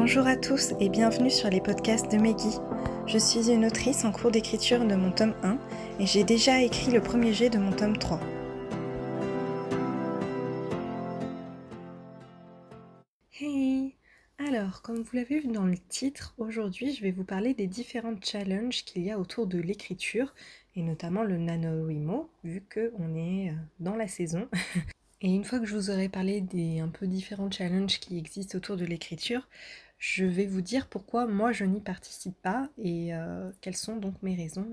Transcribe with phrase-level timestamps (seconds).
[0.00, 2.56] Bonjour à tous et bienvenue sur les podcasts de Meggy.
[3.08, 5.58] Je suis une autrice en cours d'écriture de mon tome 1
[5.98, 8.20] et j'ai déjà écrit le premier jet de mon tome 3.
[13.40, 13.96] Hey
[14.38, 18.16] Alors, comme vous l'avez vu dans le titre, aujourd'hui je vais vous parler des différents
[18.22, 20.32] challenges qu'il y a autour de l'écriture
[20.76, 24.46] et notamment le NaNoWriMo vu qu'on est euh, dans la saison.
[25.20, 28.56] Et une fois que je vous aurai parlé des un peu différents challenges qui existent
[28.56, 29.48] autour de l'écriture,
[29.98, 34.14] je vais vous dire pourquoi moi je n'y participe pas et euh, quelles sont donc
[34.22, 34.66] mes raisons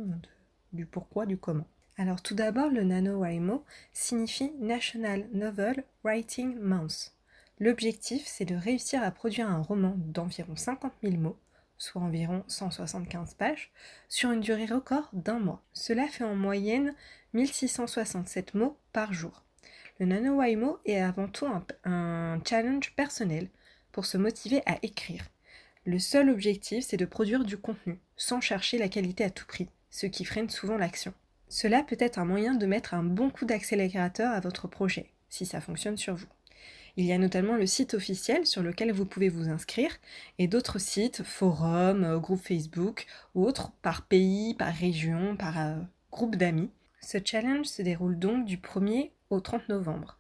[0.74, 1.68] du pourquoi, du comment.
[1.98, 3.64] Alors tout d'abord, le NaNoWriMo
[3.94, 7.14] signifie National Novel Writing Month.
[7.60, 11.40] L'objectif, c'est de réussir à produire un roman d'environ 50 000 mots,
[11.78, 13.72] soit environ 175 pages,
[14.10, 15.64] sur une durée record d'un mois.
[15.72, 16.94] Cela fait en moyenne
[17.34, 19.44] 1667 mots par jour.
[20.00, 21.48] Le NaNoWriMo est avant tout
[21.86, 23.48] un, challenge personnel
[23.96, 25.24] pour se motiver à écrire.
[25.86, 29.70] Le seul objectif, c'est de produire du contenu, sans chercher la qualité à tout prix,
[29.90, 31.14] ce qui freine souvent l'action.
[31.48, 35.46] Cela peut être un moyen de mettre un bon coup d'accélérateur à votre projet, si
[35.46, 36.28] ça fonctionne sur vous.
[36.98, 39.96] Il y a notamment le site officiel sur lequel vous pouvez vous inscrire
[40.40, 45.76] et d'autres sites, forums, euh, groupes Facebook autres par pays, par région, par euh,
[46.12, 46.70] groupe d'amis.
[47.00, 50.18] Ce challenge se déroule donc du 1er au 30 novembre.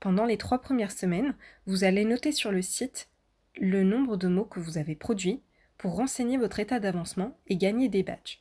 [0.00, 1.34] Pendant les trois premières semaines,
[1.66, 3.08] vous allez noter sur le site
[3.60, 5.42] le nombre de mots que vous avez produits
[5.76, 8.40] pour renseigner votre état d'avancement et gagner des badges.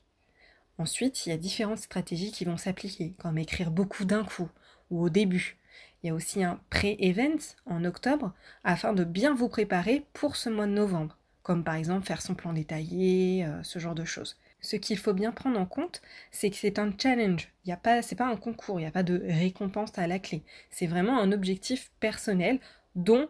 [0.77, 4.49] Ensuite, il y a différentes stratégies qui vont s'appliquer, comme écrire beaucoup d'un coup
[4.91, 5.57] ou au début.
[6.01, 10.49] Il y a aussi un pré-event en octobre afin de bien vous préparer pour ce
[10.49, 14.37] mois de novembre, comme par exemple faire son plan détaillé, euh, ce genre de choses.
[14.67, 17.47] Ce qu'il faut bien prendre en compte, c'est que c'est un challenge.
[17.63, 20.07] Il y a pas, c'est pas un concours, il n'y a pas de récompense à
[20.07, 20.43] la clé.
[20.71, 22.59] C'est vraiment un objectif personnel
[22.93, 23.29] dont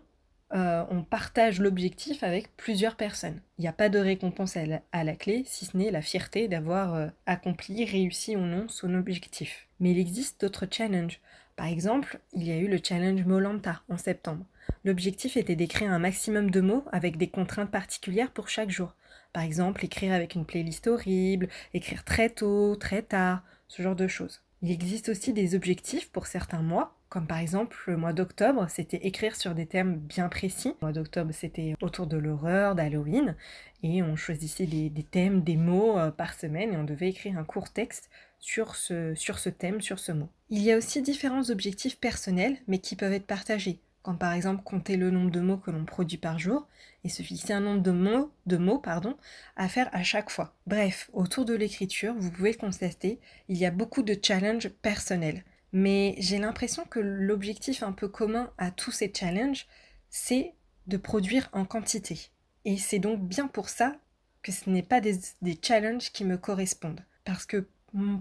[0.56, 3.40] euh, on partage l'objectif avec plusieurs personnes.
[3.60, 6.96] Il n'y a pas de récompense à la, clé, si ce n'est la fierté d'avoir
[6.96, 9.68] euh, accompli, réussi ou non son objectif.
[9.80, 11.20] Mais il existe d'autres challenges.
[11.56, 14.44] Par exemple, il y a eu le challenge Molanta en septembre.
[14.84, 18.96] L'objectif était d'écrire un maximum de mots avec des contraintes particulières pour chaque jour.
[19.38, 24.08] Par exemple, écrire avec une playlist horrible, écrire très tôt, très tard, ce genre de
[24.08, 24.42] choses.
[24.64, 29.06] Il existe aussi des objectifs pour certains mois, comme par exemple le mois d'octobre, c'était
[29.06, 30.70] écrire sur des thèmes bien précis.
[30.82, 33.36] Le mois d'octobre, c'était autour de l'horreur, d'Halloween,
[33.84, 37.44] et on choisissait des, thèmes, des mots euh, par semaine, et on devait écrire un
[37.44, 38.10] court texte
[38.40, 40.30] sur ce, sur ce thème, sur ce mot.
[40.50, 44.64] Il y a aussi différents objectifs personnels, mais qui peuvent être partagés comme par exemple
[44.64, 46.66] compter le nombre de mots que l'on produit par jour
[47.04, 49.18] et se fixer un nombre de mots, de mots pardon,
[49.58, 50.56] à faire à chaque fois.
[50.66, 53.20] Bref, autour de l'écriture, vous pouvez constater,
[53.50, 55.44] il y a beaucoup de challenges personnels.
[55.74, 59.68] Mais j'ai l'impression que l'objectif un peu commun à tous ces challenges,
[60.10, 60.54] c'est
[60.88, 62.30] de produire en quantité.
[62.64, 63.98] Et c'est donc bien pour ça
[64.42, 67.04] que ce n'est pas des, des challenges qui me correspondent.
[67.26, 67.68] Parce que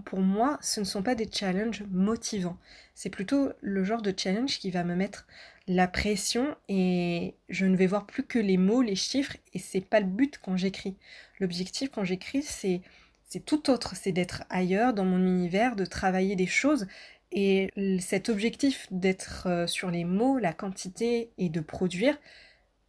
[0.03, 2.57] pour moi, ce ne sont pas des challenges motivants.
[2.93, 5.27] C'est plutôt le genre de challenge qui va me mettre
[5.67, 9.81] la pression et je ne vais voir plus que les mots, les chiffres et c'est
[9.81, 10.95] pas le but quand j'écris.
[11.39, 12.81] L'objectif quand j'écris, c'est
[13.29, 16.87] c'est tout autre, c'est d'être ailleurs dans mon univers, de travailler des choses
[17.33, 17.69] et
[17.99, 22.17] cet objectif d'être euh, sur les mots, la quantité et de produire,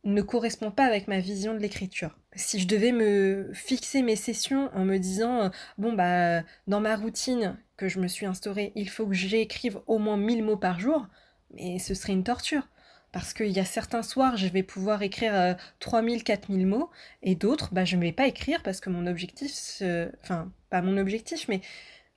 [0.05, 2.16] ne correspond pas avec ma vision de l'écriture.
[2.37, 6.95] Si je devais me fixer mes sessions en me disant euh, bon bah dans ma
[6.95, 10.78] routine que je me suis instaurée, il faut que j'écrive au moins 1000 mots par
[10.78, 11.09] jour,
[11.54, 12.69] mais ce serait une torture.
[13.10, 16.91] Parce qu'il y a certains soirs, je vais pouvoir écrire 3000, euh, 4000 mots,
[17.22, 19.82] et d'autres, bah, je ne vais pas écrire parce que mon objectif,
[20.22, 21.62] enfin, pas mon objectif, mais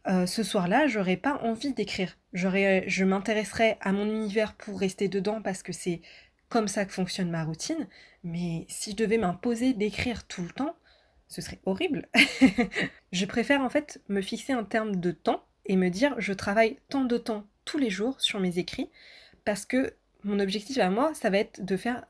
[0.07, 2.17] euh, ce soir-là, j'aurais pas envie d'écrire.
[2.33, 6.01] je m'intéresserais à mon univers pour rester dedans parce que c'est
[6.49, 7.87] comme ça que fonctionne ma routine,
[8.23, 10.75] mais si je devais m'imposer d'écrire tout le temps,
[11.27, 12.09] ce serait horrible.
[13.11, 16.79] je préfère en fait me fixer un terme de temps et me dire je travaille
[16.89, 18.89] tant de temps tous les jours sur mes écrits
[19.45, 19.93] parce que
[20.23, 22.05] mon objectif à moi, ça va être de faire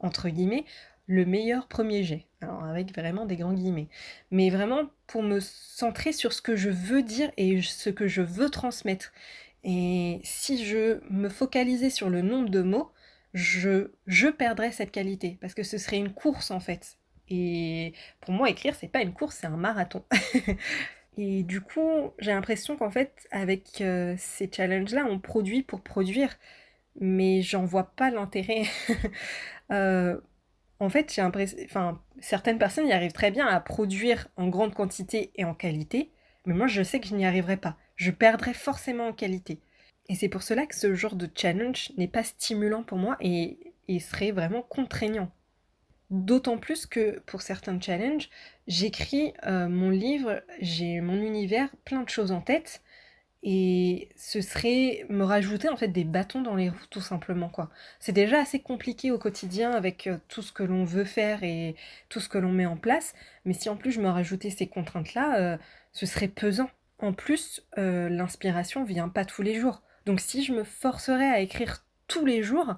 [0.00, 0.64] entre guillemets
[1.06, 2.26] le meilleur premier jet.
[2.40, 3.88] Alors avec vraiment des grands guillemets.
[4.30, 8.22] Mais vraiment pour me centrer sur ce que je veux dire et ce que je
[8.22, 9.12] veux transmettre.
[9.64, 12.92] Et si je me focalisais sur le nombre de mots,
[13.34, 16.98] je, je perdrais cette qualité parce que ce serait une course en fait.
[17.30, 20.02] Et pour moi, écrire, c'est pas une course, c'est un marathon.
[21.18, 26.36] et du coup, j'ai l'impression qu'en fait, avec euh, ces challenges-là, on produit pour produire,
[27.00, 28.64] mais j'en vois pas l'intérêt.
[29.70, 30.18] Euh,
[30.80, 35.30] en fait, j'ai enfin, certaines personnes y arrivent très bien à produire en grande quantité
[35.34, 36.10] et en qualité,
[36.46, 37.76] mais moi, je sais que je n'y arriverai pas.
[37.94, 39.60] Je perdrai forcément en qualité.
[40.08, 43.58] Et c'est pour cela que ce genre de challenge n'est pas stimulant pour moi et,
[44.00, 45.30] serait vraiment contraignant.
[46.10, 48.30] D'autant plus que pour certains challenges,
[48.66, 52.82] j'écris euh, mon livre, j'ai mon univers, plein de choses en tête,
[53.42, 57.70] et ce serait me rajouter en fait des bâtons dans les roues tout simplement quoi.
[58.00, 61.76] C'est déjà assez compliqué au quotidien avec euh, tout ce que l'on veut faire et
[62.08, 63.14] tout ce que l'on met en place,
[63.44, 65.56] mais si en plus je me rajoutais ces contraintes là, euh,
[65.92, 66.70] ce serait pesant.
[67.00, 69.82] En plus, l'inspiration vient pas tous les jours.
[70.04, 72.74] Donc si je me forcerais à écrire tous les jours,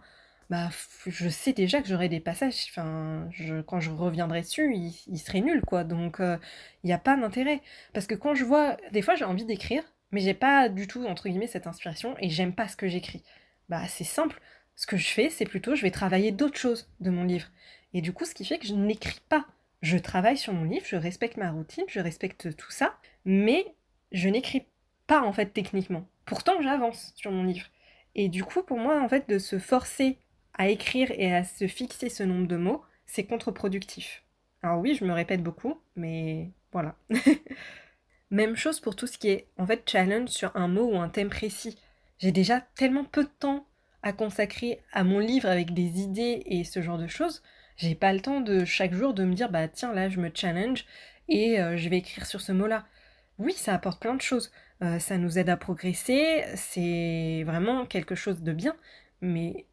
[0.50, 0.68] bah,
[1.06, 3.30] je sais déjà que j'aurai des passages, enfin,
[3.66, 5.84] quand je reviendrai dessus, il, il serait nul, quoi.
[5.84, 6.38] Donc, il
[6.84, 7.62] n'y a pas d'intérêt.
[7.94, 11.04] Parce que quand je vois, des fois, j'ai envie d'écrire, mais j'ai pas du tout,
[11.06, 13.22] entre guillemets, cette inspiration, et j'aime pas ce que j'écris.
[13.68, 14.40] Bah, c'est simple.
[14.76, 17.46] Ce que je fais, c'est plutôt, je vais travailler d'autres choses de mon livre.
[17.94, 19.46] Et du coup, ce qui fait que je n'écris pas.
[19.82, 23.64] Je travaille sur mon livre, je respecte ma routine, je respecte tout ça, mais
[24.12, 24.66] je n'écris
[25.06, 26.06] pas, en fait, techniquement.
[26.26, 27.66] Pourtant, j'avance sur mon livre.
[28.14, 30.18] Et du coup, pour moi, en fait, de se forcer
[30.54, 34.22] à écrire et à se fixer ce nombre de mots, c'est contre-productif.
[34.62, 36.94] Alors oui, je me répète beaucoup, mais voilà.
[38.30, 41.08] Même chose pour tout ce qui est en fait challenge sur un mot ou un
[41.08, 41.78] thème précis.
[42.18, 43.66] J'ai déjà tellement peu de temps
[44.02, 47.42] à consacrer à mon livre avec des idées et ce genre de choses.
[47.76, 50.30] J'ai pas le temps de chaque jour de me dire bah tiens là je me
[50.32, 50.84] challenge
[51.28, 52.86] et euh, je vais écrire sur ce mot-là.
[53.38, 54.52] Oui, ça apporte plein de choses.
[54.82, 58.74] Euh, ça nous aide à progresser, c'est vraiment quelque chose de bien,
[59.20, 59.66] mais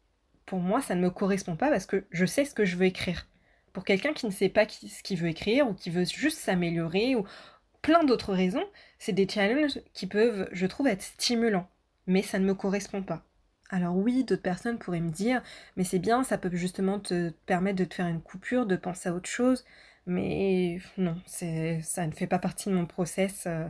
[0.44, 2.86] pour moi, ça ne me correspond pas parce que je sais ce que je veux
[2.86, 3.26] écrire.
[3.72, 7.16] Pour quelqu'un qui ne sait pas ce qu'il veut écrire ou qui veut juste s'améliorer
[7.16, 7.26] ou
[7.88, 8.66] plein d'autres raisons,
[8.98, 11.70] c'est des challenges qui peuvent, je trouve, être stimulants.
[12.06, 13.24] Mais ça ne me correspond pas.
[13.70, 15.42] Alors oui, d'autres personnes pourraient me dire,
[15.74, 19.08] mais c'est bien, ça peut justement te permettre de te faire une coupure, de penser
[19.08, 19.64] à autre chose.
[20.04, 23.44] Mais non, ça ne fait pas partie de mon process.
[23.46, 23.64] Euh,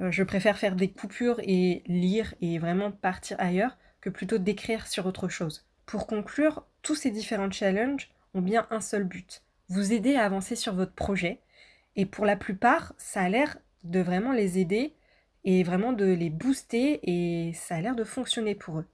[0.00, 4.88] euh, je préfère faire des coupures et lire et vraiment partir ailleurs que plutôt d'écrire
[4.88, 5.68] sur autre chose.
[5.86, 10.56] Pour conclure, tous ces différents challenges ont bien un seul but, vous aider à avancer
[10.56, 11.38] sur votre projet.
[11.96, 14.94] Et pour la plupart, ça a l'air de vraiment les aider
[15.44, 18.86] et vraiment de les booster et ça a l'air de fonctionner pour eux.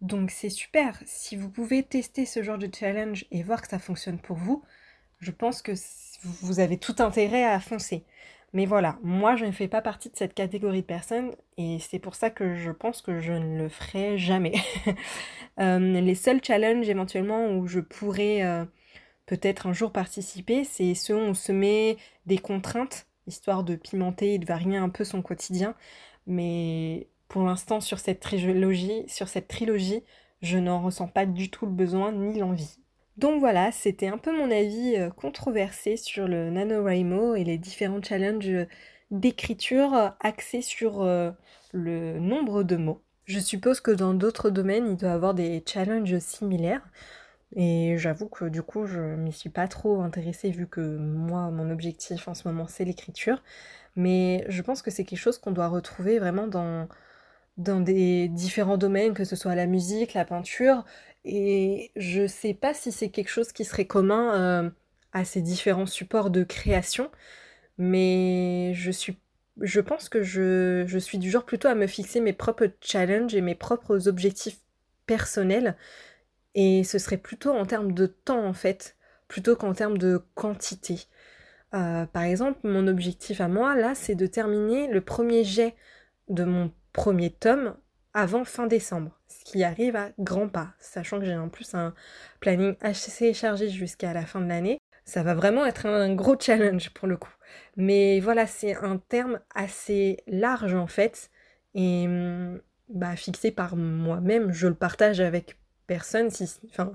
[0.00, 3.78] Donc c'est super, si vous pouvez tester ce genre de challenge et voir que ça
[3.78, 4.62] fonctionne pour vous,
[5.20, 5.72] je pense que
[6.42, 8.04] vous avez tout intérêt à foncer.
[8.52, 11.98] Mais voilà, moi je ne fais pas partie de cette catégorie de personnes et c'est
[11.98, 14.54] pour ça que je pense que je ne le ferai jamais.
[15.58, 18.66] Euh, les seuls challenges éventuellement où je pourrais euh,
[19.26, 21.96] peut-être un jour participer, c'est ceux où on se met
[22.26, 25.74] des contraintes, histoire de pimenter et de varier un peu son quotidien.
[26.26, 30.02] Mais pour l'instant sur cette trilogie, sur cette trilogie,
[30.42, 32.78] je n'en ressens pas du tout le besoin ni l'envie.
[33.16, 38.02] Donc voilà, c'était un peu mon avis euh, controversé sur le NaNoWriMo et les différents
[38.02, 38.66] challenges
[39.10, 41.30] d'écriture axés sur euh,
[41.72, 43.02] le nombre de mots.
[43.24, 46.86] Je suppose que dans d'autres domaines, il doit y avoir des challenges similaires.
[47.54, 51.70] Et j'avoue que du coup, je m'y suis pas trop intéressée vu que moi, mon
[51.70, 53.42] objectif en ce moment, c'est l'écriture.
[53.96, 56.88] Mais je pense que c'est quelque chose qu'on doit retrouver vraiment dans,
[57.56, 60.84] dans des différents domaines, que ce soit la musique, la peinture,
[61.24, 64.34] et je sais pas si c'est quelque chose qui serait commun
[64.66, 64.70] euh,
[65.12, 67.10] à ces différents supports de création,
[67.78, 69.18] mais je suis
[69.62, 73.34] je pense que je, je, suis du genre plutôt à me fixer mes propres challenges
[73.34, 74.58] et mes propres objectifs
[75.06, 75.76] personnels.
[76.56, 78.96] Et ce serait plutôt en termes de temps en fait,
[79.28, 81.06] plutôt qu'en termes de quantité.
[81.74, 85.76] Euh, par exemple, mon objectif à moi, là, c'est de terminer le premier jet
[86.28, 87.76] de mon premier tome
[88.14, 91.94] avant fin décembre, ce qui arrive à grands pas, sachant que j'ai en plus un
[92.40, 94.78] planning assez chargé jusqu'à la fin de l'année.
[95.04, 97.32] Ça va vraiment être un gros challenge pour le coup.
[97.76, 101.30] Mais voilà, c'est un terme assez large en fait,
[101.74, 104.52] et hum, bah, fixé par moi-même.
[104.52, 106.92] Je le partage avec personne, si, enfin,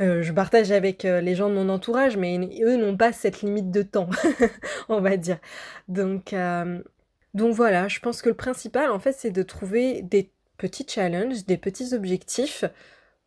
[0.00, 3.40] euh, je partage avec euh, les gens de mon entourage, mais eux n'ont pas cette
[3.40, 4.10] limite de temps,
[4.88, 5.38] on va dire.
[5.88, 6.82] Donc, euh,
[7.34, 11.46] donc voilà, je pense que le principal, en fait, c'est de trouver des petits challenges,
[11.46, 12.64] des petits objectifs,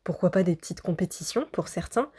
[0.04, 2.10] pourquoi pas des petites compétitions pour certains,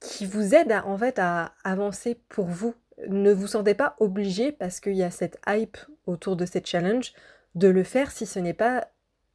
[0.00, 2.74] qui vous aident à, en fait à avancer pour vous.
[3.08, 5.76] Ne vous sentez pas obligé parce qu'il y a cette hype
[6.06, 7.12] autour de ces challenges
[7.56, 8.86] de le faire si ce n'est pas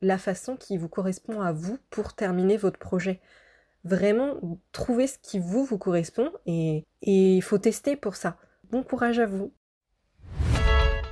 [0.02, 3.22] la façon qui vous correspond à vous pour terminer votre projet.
[3.84, 4.36] Vraiment,
[4.72, 8.38] trouvez ce qui vous vous correspond et il faut tester pour ça.
[8.72, 9.54] Bon courage à vous.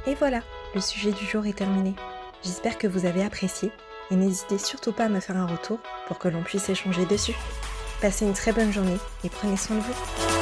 [0.06, 0.42] Et voilà,
[0.76, 1.94] le sujet du jour est terminé.
[2.44, 3.72] J'espère que vous avez apprécié
[4.12, 7.36] et n'hésitez surtout pas à me faire un retour pour que l'on puisse échanger dessus.
[8.02, 10.37] Passez une très bonne journée et prenez soin de vous.